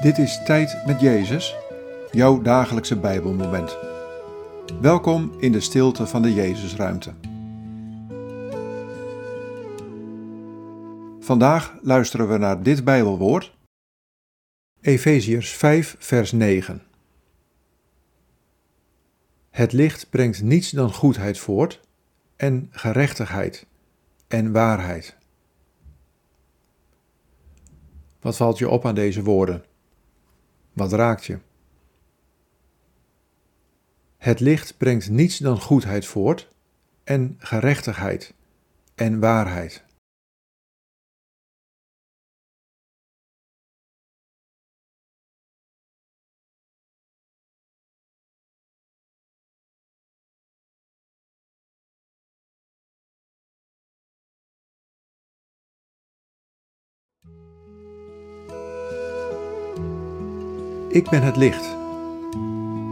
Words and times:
Dit 0.00 0.18
is 0.18 0.42
Tijd 0.44 0.86
met 0.86 1.00
Jezus, 1.00 1.56
jouw 2.10 2.42
dagelijkse 2.42 2.98
Bijbelmoment. 2.98 3.76
Welkom 4.80 5.32
in 5.38 5.52
de 5.52 5.60
stilte 5.60 6.06
van 6.06 6.22
de 6.22 6.34
Jezusruimte. 6.34 7.14
Vandaag 11.18 11.78
luisteren 11.82 12.28
we 12.28 12.38
naar 12.38 12.62
dit 12.62 12.84
Bijbelwoord. 12.84 13.56
Efeziërs 14.80 15.50
5, 15.50 15.96
vers 15.98 16.32
9. 16.32 16.82
Het 19.50 19.72
licht 19.72 20.10
brengt 20.10 20.42
niets 20.42 20.70
dan 20.70 20.92
goedheid 20.92 21.38
voort 21.38 21.80
en 22.36 22.68
gerechtigheid 22.70 23.66
en 24.28 24.52
waarheid. 24.52 25.16
Wat 28.20 28.36
valt 28.36 28.58
je 28.58 28.68
op 28.68 28.86
aan 28.86 28.94
deze 28.94 29.22
woorden? 29.22 29.68
Wat 30.72 30.92
raakt 30.92 31.24
je? 31.24 31.38
Het 34.16 34.40
licht 34.40 34.76
brengt 34.76 35.10
niets 35.10 35.38
dan 35.38 35.60
goedheid 35.60 36.06
voort 36.06 36.48
en 37.04 37.36
gerechtigheid 37.38 38.34
en 38.94 39.20
waarheid. 39.20 39.84
Ik 60.90 61.10
ben 61.10 61.22
het 61.22 61.36
licht. 61.36 61.64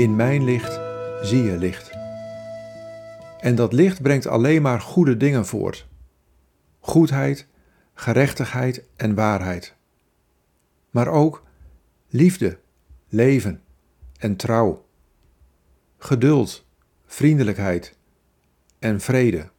In 0.00 0.16
mijn 0.16 0.44
licht 0.44 0.80
zie 1.22 1.42
je 1.42 1.56
licht. 1.58 1.90
En 3.40 3.54
dat 3.54 3.72
licht 3.72 4.02
brengt 4.02 4.26
alleen 4.26 4.62
maar 4.62 4.80
goede 4.80 5.16
dingen 5.16 5.46
voort: 5.46 5.86
goedheid, 6.80 7.46
gerechtigheid 7.94 8.84
en 8.96 9.14
waarheid. 9.14 9.74
Maar 10.90 11.08
ook 11.08 11.42
liefde, 12.08 12.58
leven 13.08 13.62
en 14.18 14.36
trouw, 14.36 14.86
geduld, 15.98 16.66
vriendelijkheid 17.06 17.96
en 18.78 19.00
vrede. 19.00 19.50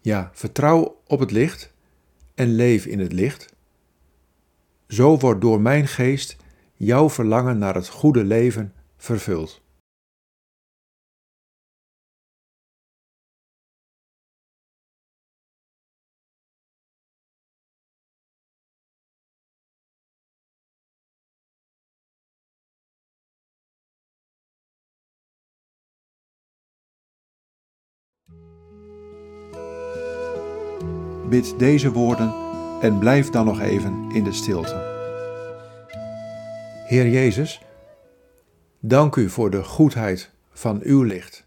Ja, 0.00 0.30
vertrouw 0.32 1.00
op 1.06 1.20
het 1.20 1.30
licht 1.30 1.72
en 2.34 2.54
leef 2.54 2.86
in 2.86 3.00
het 3.00 3.12
licht. 3.12 3.54
Zo 4.88 5.18
wordt 5.18 5.40
door 5.40 5.60
mijn 5.60 5.86
geest 5.86 6.40
jouw 6.84 7.10
verlangen 7.10 7.58
naar 7.58 7.74
het 7.74 7.88
goede 7.88 8.24
leven 8.24 8.72
vervult. 8.96 9.62
Bid 31.28 31.58
deze 31.58 31.92
woorden 31.92 32.34
en 32.80 32.98
blijf 32.98 33.30
dan 33.30 33.44
nog 33.44 33.60
even 33.60 34.10
in 34.10 34.24
de 34.24 34.32
stilte. 34.32 34.91
Heer 36.92 37.08
Jezus, 37.08 37.60
dank 38.80 39.16
u 39.16 39.28
voor 39.28 39.50
de 39.50 39.64
goedheid 39.64 40.30
van 40.50 40.80
uw 40.82 41.02
licht. 41.02 41.46